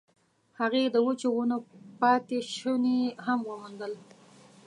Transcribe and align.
هغې 0.59 0.83
د 0.85 0.95
وچو 1.05 1.29
ونو 1.35 1.57
پاتې 2.01 2.37
شوني 2.57 2.99
هم 3.25 3.39
وموندل. 3.49 3.93